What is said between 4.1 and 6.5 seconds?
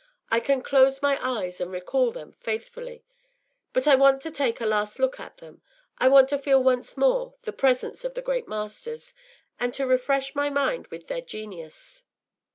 to take a last look at them; I want to